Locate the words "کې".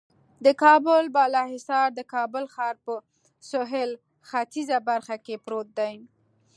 5.25-5.35